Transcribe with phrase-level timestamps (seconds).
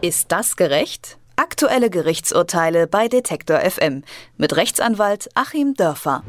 [0.00, 1.18] Ist das gerecht?
[1.34, 4.04] Aktuelle Gerichtsurteile bei Detektor FM
[4.36, 6.22] mit Rechtsanwalt Achim Dörfer.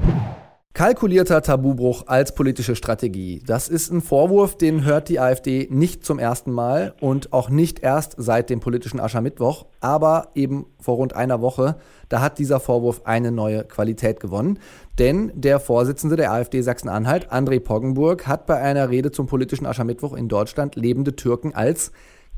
[0.74, 3.44] Kalkulierter Tabubruch als politische Strategie.
[3.46, 7.82] Das ist ein Vorwurf, den hört die AfD nicht zum ersten Mal und auch nicht
[7.82, 11.76] erst seit dem politischen Aschermittwoch, aber eben vor rund einer Woche.
[12.08, 14.58] Da hat dieser Vorwurf eine neue Qualität gewonnen.
[14.98, 20.14] Denn der Vorsitzende der AfD Sachsen-Anhalt, André Poggenburg, hat bei einer Rede zum politischen Aschermittwoch
[20.14, 21.92] in Deutschland lebende Türken als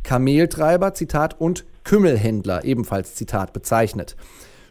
[0.04, 4.16] Kameltreiber, Zitat, und Kümmelhändler, ebenfalls Zitat, bezeichnet.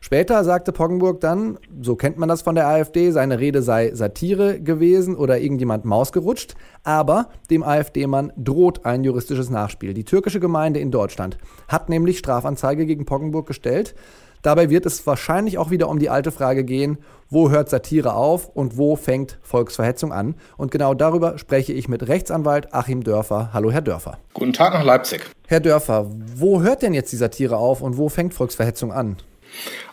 [0.02, 4.58] Später sagte Poggenburg dann, so kennt man das von der AfD, seine Rede sei Satire
[4.58, 6.54] gewesen oder irgendjemand mausgerutscht,
[6.84, 9.92] aber dem AfD-Mann droht ein juristisches Nachspiel.
[9.92, 11.36] Die türkische Gemeinde in Deutschland
[11.68, 13.94] hat nämlich Strafanzeige gegen Poggenburg gestellt.
[14.42, 18.48] Dabei wird es wahrscheinlich auch wieder um die alte Frage gehen, wo hört Satire auf
[18.48, 20.34] und wo fängt Volksverhetzung an?
[20.56, 23.50] Und genau darüber spreche ich mit Rechtsanwalt Achim Dörfer.
[23.52, 24.18] Hallo, Herr Dörfer.
[24.32, 25.22] Guten Tag nach Leipzig.
[25.46, 29.16] Herr Dörfer, wo hört denn jetzt die Satire auf und wo fängt Volksverhetzung an?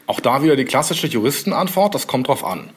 [0.07, 2.69] Auch da wieder die klassische Juristenantwort, das kommt drauf an.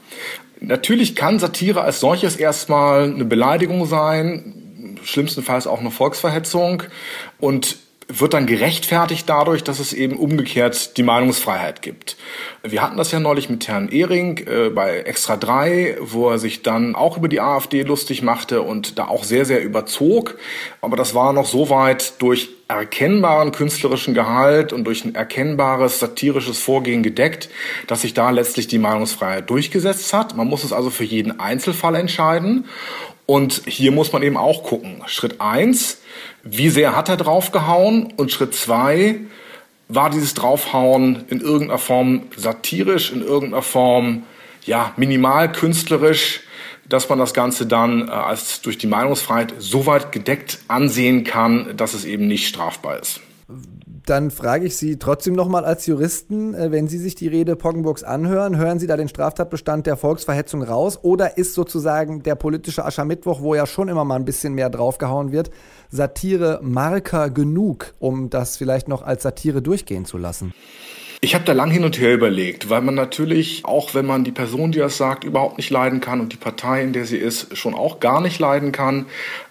[0.61, 6.83] Natürlich kann Satire als solches erstmal eine Beleidigung sein, schlimmstenfalls auch eine Volksverhetzung
[7.39, 7.79] und
[8.19, 12.17] wird dann gerechtfertigt dadurch, dass es eben umgekehrt die Meinungsfreiheit gibt.
[12.63, 16.63] Wir hatten das ja neulich mit Herrn Ehring äh, bei Extra 3, wo er sich
[16.63, 20.39] dann auch über die AfD lustig machte und da auch sehr, sehr überzog.
[20.81, 26.59] Aber das war noch so weit durch erkennbaren künstlerischen Gehalt und durch ein erkennbares satirisches
[26.59, 27.49] Vorgehen gedeckt,
[27.89, 30.37] dass sich da letztlich die Meinungsfreiheit durchgesetzt hat.
[30.37, 32.67] Man muss es also für jeden Einzelfall entscheiden.
[33.31, 35.03] Und hier muss man eben auch gucken.
[35.07, 35.99] Schritt eins
[36.43, 38.13] wie sehr hat er draufgehauen?
[38.17, 39.21] Und Schritt zwei,
[39.89, 44.25] war dieses Draufhauen in irgendeiner Form satirisch, in irgendeiner Form
[44.65, 46.41] ja, minimal künstlerisch,
[46.89, 51.77] dass man das Ganze dann äh, als durch die Meinungsfreiheit so weit gedeckt ansehen kann,
[51.77, 53.21] dass es eben nicht strafbar ist.
[54.11, 58.03] Dann frage ich Sie trotzdem nochmal als Juristen, äh, wenn Sie sich die Rede Poggenburgs
[58.03, 63.41] anhören, hören Sie da den Straftatbestand der Volksverhetzung raus oder ist sozusagen der politische Aschermittwoch,
[63.41, 65.53] wo ja schon immer mal ein bisschen mehr draufgehauen wird,
[65.91, 70.55] Satire Marker genug, um das vielleicht noch als Satire durchgehen zu lassen?
[71.21, 74.33] Ich habe da lang hin und her überlegt, weil man natürlich, auch wenn man die
[74.33, 77.57] Person, die das sagt, überhaupt nicht leiden kann und die Partei, in der sie ist,
[77.57, 79.07] schon auch gar nicht leiden kann,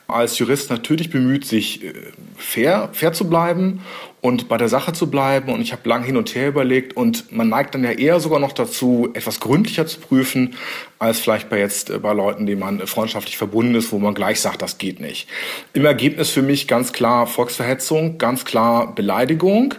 [0.10, 1.94] als Jurist natürlich bemüht, sich äh,
[2.38, 3.82] fair, fair zu bleiben
[4.22, 5.54] und bei der Sache zu bleiben.
[5.54, 8.40] Und ich habe lang hin und her überlegt und man neigt dann ja eher sogar
[8.40, 10.56] noch dazu, etwas gründlicher zu prüfen,
[10.98, 14.42] als vielleicht bei jetzt äh, bei Leuten, denen man freundschaftlich verbunden ist, wo man gleich
[14.42, 15.28] sagt, das geht nicht.
[15.74, 19.76] Im Ergebnis für mich ganz klar Volksverhetzung, ganz klar Beleidigung.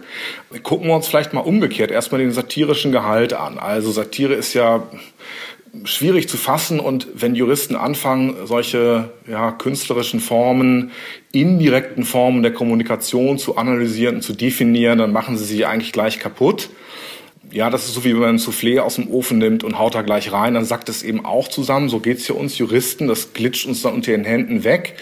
[0.63, 3.57] Gucken wir uns vielleicht mal umgekehrt erstmal den satirischen Gehalt an.
[3.57, 4.83] Also Satire ist ja
[5.85, 10.91] schwierig zu fassen und wenn Juristen anfangen, solche ja, künstlerischen Formen,
[11.31, 16.19] indirekten Formen der Kommunikation zu analysieren und zu definieren, dann machen sie sie eigentlich gleich
[16.19, 16.69] kaputt
[17.51, 19.95] ja, das ist so wie wenn man ein Soufflé aus dem Ofen nimmt und haut
[19.95, 21.89] da gleich rein, dann sackt es eben auch zusammen.
[21.89, 24.95] So geht's hier uns Juristen, das glitscht uns dann unter den Händen weg.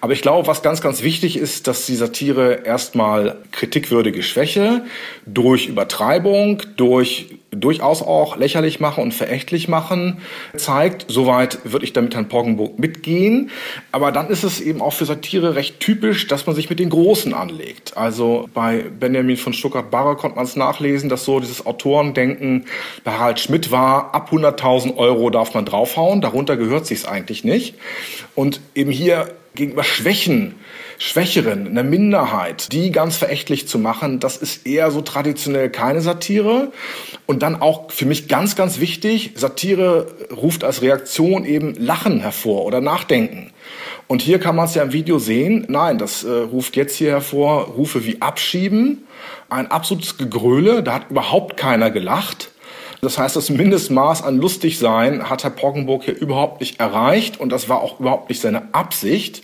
[0.00, 4.84] Aber ich glaube, was ganz, ganz wichtig ist, dass die Satire erstmal kritikwürdige Schwäche
[5.26, 10.18] durch Übertreibung, durch durchaus auch lächerlich machen und verächtlich machen
[10.56, 11.06] zeigt.
[11.08, 13.50] Soweit würde ich damit Herrn Poggenburg mitgehen.
[13.92, 16.90] Aber dann ist es eben auch für Satire recht typisch, dass man sich mit den
[16.90, 17.96] Großen anlegt.
[17.96, 22.64] Also bei Benjamin von Stuttgart-Barre konnte man es nachlesen, dass so dieses Autor Autorendenken
[23.04, 27.74] bei Harald Schmidt war, ab 100.000 Euro darf man draufhauen, darunter gehört sich's eigentlich nicht.
[28.34, 30.54] Und eben hier gegenüber Schwächen,
[30.98, 36.72] Schwächeren, einer Minderheit, die ganz verächtlich zu machen, das ist eher so traditionell keine Satire.
[37.26, 42.64] Und dann auch für mich ganz, ganz wichtig, Satire ruft als Reaktion eben Lachen hervor
[42.64, 43.52] oder Nachdenken.
[44.06, 45.64] Und hier kann man es ja im Video sehen.
[45.68, 49.06] Nein, das äh, ruft jetzt hier hervor Rufe wie Abschieben,
[49.48, 52.50] ein absolutes Gegröle, da hat überhaupt keiner gelacht.
[53.04, 57.68] Das heißt, das Mindestmaß an Lustigsein hat Herr Poggenburg hier überhaupt nicht erreicht und das
[57.68, 59.42] war auch überhaupt nicht seine Absicht.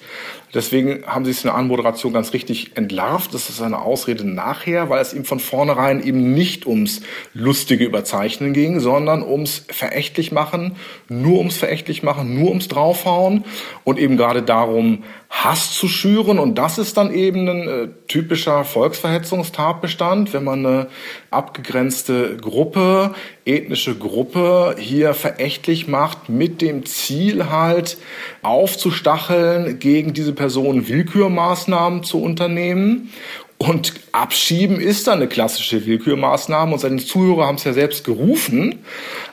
[0.54, 3.34] Deswegen haben Sie es in der Anmoderation ganz richtig entlarvt.
[3.34, 7.03] Das ist eine Ausrede nachher, weil es ihm von vornherein eben nicht ums
[7.34, 10.77] lustige Überzeichnen ging, sondern ums verächtlich machen,
[11.09, 13.45] nur ums verächtlich machen, nur ums draufhauen
[13.84, 16.39] und eben gerade darum, Hass zu schüren.
[16.39, 20.86] Und das ist dann eben ein äh, typischer Volksverhetzungstatbestand, wenn man eine
[21.30, 23.15] abgegrenzte Gruppe,
[23.45, 27.98] ethnische Gruppe hier verächtlich macht, mit dem Ziel halt
[28.42, 33.10] aufzustacheln, gegen diese Person Willkürmaßnahmen zu unternehmen
[33.58, 38.84] Und abschieben ist dann eine klassische Willkürmaßnahme und seine Zuhörer haben es ja selbst gerufen.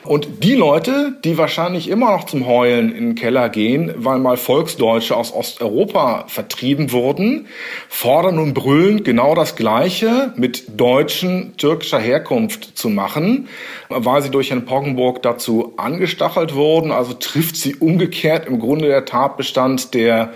[0.04, 4.36] Und die Leute, die wahrscheinlich immer noch zum Heulen in den Keller gehen, weil mal
[4.36, 7.46] Volksdeutsche aus Osteuropa vertrieben wurden,
[7.88, 13.48] fordern und brüllen genau das Gleiche mit Deutschen türkischer Herkunft zu machen,
[13.88, 16.92] weil sie durch Herrn Poggenburg dazu angestachelt wurden.
[16.92, 20.32] Also trifft sie umgekehrt im Grunde der Tatbestand, der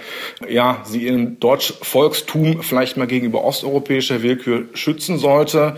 [0.49, 4.30] ja sie im Deutschvolkstum vielleicht mal gegenüber osteuropäischer Willkür
[4.75, 5.77] schützen sollte.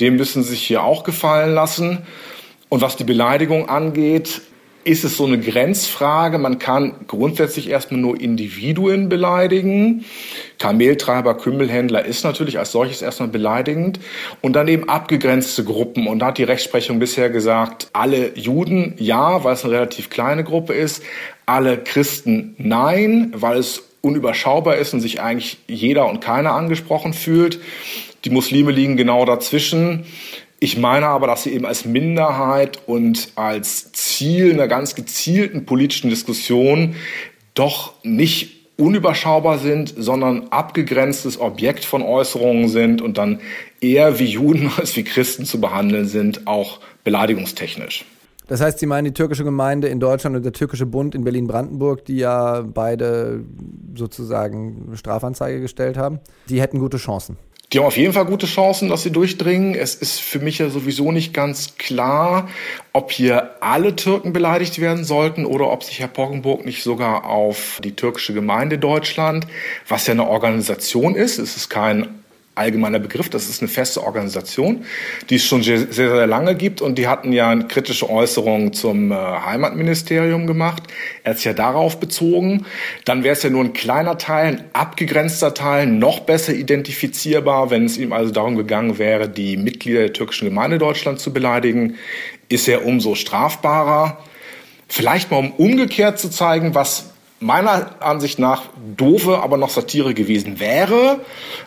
[0.00, 1.98] Dem müssen sie sich hier auch gefallen lassen.
[2.68, 4.42] Und was die Beleidigung angeht,
[4.84, 6.38] ist es so eine Grenzfrage.
[6.38, 10.04] Man kann grundsätzlich erstmal nur Individuen beleidigen.
[10.58, 13.98] Kameltreiber, Kümmelhändler ist natürlich als solches erstmal beleidigend.
[14.42, 16.06] Und dann eben abgegrenzte Gruppen.
[16.06, 20.44] Und da hat die Rechtsprechung bisher gesagt, alle Juden ja, weil es eine relativ kleine
[20.44, 21.02] Gruppe ist.
[21.46, 27.60] Alle Christen nein, weil es unüberschaubar ist und sich eigentlich jeder und keiner angesprochen fühlt.
[28.24, 30.04] Die Muslime liegen genau dazwischen.
[30.60, 36.10] Ich meine aber, dass sie eben als Minderheit und als Ziel einer ganz gezielten politischen
[36.10, 36.96] Diskussion
[37.54, 43.40] doch nicht unüberschaubar sind, sondern abgegrenztes Objekt von Äußerungen sind und dann
[43.80, 48.04] eher wie Juden als wie Christen zu behandeln sind, auch beleidigungstechnisch.
[48.46, 52.04] Das heißt, Sie meinen die türkische Gemeinde in Deutschland und der türkische Bund in Berlin-Brandenburg,
[52.04, 53.44] die ja beide
[53.94, 57.38] sozusagen Strafanzeige gestellt haben, die hätten gute Chancen.
[57.72, 59.74] Die haben auf jeden Fall gute Chancen, dass sie durchdringen.
[59.74, 62.48] Es ist für mich ja sowieso nicht ganz klar,
[62.92, 67.80] ob hier alle Türken beleidigt werden sollten oder ob sich Herr Poggenburg nicht sogar auf
[67.82, 69.48] die türkische Gemeinde Deutschland,
[69.88, 72.23] was ja eine Organisation ist, es ist kein
[72.54, 73.28] allgemeiner Begriff.
[73.28, 74.84] Das ist eine feste Organisation,
[75.30, 76.80] die es schon sehr, sehr lange gibt.
[76.80, 80.84] Und die hatten ja kritische Äußerung zum äh, Heimatministerium gemacht.
[81.22, 82.66] Er hat es ja darauf bezogen.
[83.04, 87.84] Dann wäre es ja nur ein kleiner Teil, ein abgegrenzter Teil, noch besser identifizierbar, wenn
[87.86, 91.96] es ihm also darum gegangen wäre, die Mitglieder der türkischen Gemeinde Deutschland zu beleidigen,
[92.48, 94.18] ist er umso strafbarer.
[94.86, 97.13] Vielleicht mal um umgekehrt zu zeigen, was
[97.44, 98.62] meiner Ansicht nach
[98.96, 101.20] doofe, aber noch Satire gewesen wäre.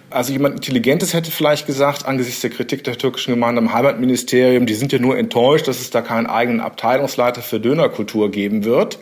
[0.10, 4.74] Also jemand Intelligentes hätte vielleicht gesagt, angesichts der Kritik der türkischen Gemeinde im Heimatministerium, die
[4.74, 8.98] sind ja nur enttäuscht, dass es da keinen eigenen Abteilungsleiter für Dönerkultur geben wird.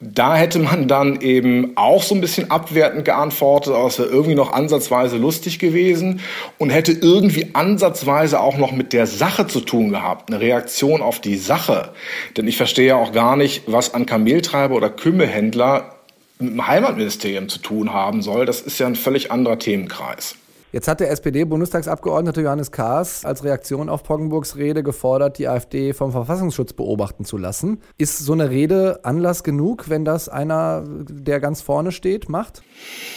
[0.00, 4.34] Da hätte man dann eben auch so ein bisschen abwertend geantwortet, aber es wäre irgendwie
[4.34, 6.20] noch ansatzweise lustig gewesen
[6.58, 11.20] und hätte irgendwie ansatzweise auch noch mit der Sache zu tun gehabt, eine Reaktion auf
[11.20, 11.92] die Sache.
[12.36, 15.95] Denn ich verstehe ja auch gar nicht, was an Kameltreiber oder Kümmelhändler
[16.38, 18.46] mit dem Heimatministerium zu tun haben soll.
[18.46, 20.36] Das ist ja ein völlig anderer Themenkreis.
[20.76, 26.12] Jetzt hat der SPD-Bundestagsabgeordnete Johannes Kahrs als Reaktion auf Poggenburgs Rede gefordert, die AfD vom
[26.12, 27.80] Verfassungsschutz beobachten zu lassen.
[27.96, 32.62] Ist so eine Rede Anlass genug, wenn das einer, der ganz vorne steht, macht?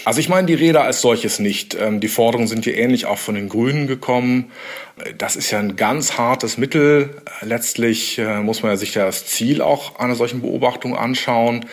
[0.06, 1.76] Also ich meine die Rede als solches nicht.
[1.76, 4.52] Ähm, die Forderungen sind hier ähnlich auch von den Grünen gekommen.
[5.18, 7.22] Das ist ja ein ganz hartes Mittel.
[7.42, 11.66] Letztlich äh, muss man ja sich das Ziel auch einer solchen Beobachtung anschauen.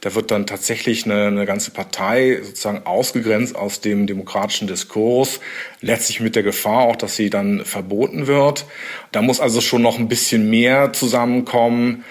[0.00, 5.40] Da wird dann tatsächlich eine, eine ganze Partei sozusagen ausgegrenzt aus dem demokratischen Diskurs,
[5.82, 8.64] letztlich mit der Gefahr auch, dass sie dann verboten wird.
[9.12, 12.04] Da muss also schon noch ein bisschen mehr zusammenkommen,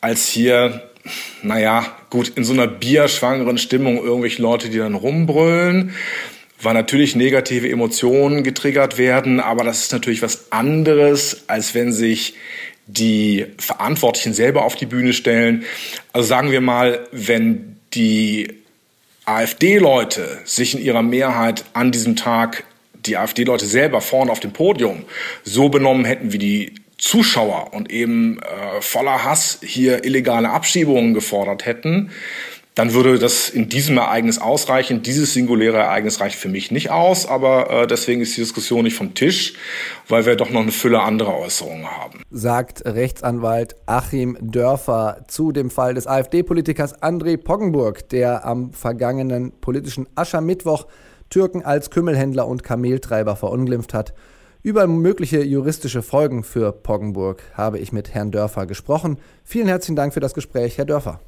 [0.00, 0.90] als hier
[1.42, 5.94] naja, gut, in so einer bierschwangeren Stimmung irgendwelche Leute, die dann rumbrüllen
[6.62, 12.34] weil natürlich negative Emotionen getriggert werden, aber das ist natürlich was anderes, als wenn sich
[12.86, 15.64] die Verantwortlichen selber auf die Bühne stellen.
[16.12, 18.48] Also sagen wir mal, wenn die
[19.24, 25.04] AfD-Leute sich in ihrer Mehrheit an diesem Tag, die AfD-Leute selber vorne auf dem Podium,
[25.42, 31.66] so benommen hätten wie die Zuschauer und eben äh, voller Hass hier illegale Abschiebungen gefordert
[31.66, 32.10] hätten,
[32.76, 35.02] dann würde das in diesem Ereignis ausreichen.
[35.02, 38.94] Dieses singuläre Ereignis reicht für mich nicht aus, aber äh, deswegen ist die Diskussion nicht
[38.96, 39.54] vom Tisch,
[40.08, 42.20] weil wir doch noch eine Fülle anderer Äußerungen haben.
[42.30, 50.06] Sagt Rechtsanwalt Achim Dörfer zu dem Fall des AfD-Politikers André Poggenburg, der am vergangenen politischen
[50.14, 50.86] Aschermittwoch
[51.30, 54.12] Türken als Kümmelhändler und Kameltreiber verunglimpft hat.
[54.62, 59.16] Über mögliche juristische Folgen für Poggenburg habe ich mit Herrn Dörfer gesprochen.
[59.44, 61.20] Vielen herzlichen Dank für das Gespräch, Herr Dörfer.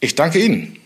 [0.00, 0.85] Ich danke Ihnen.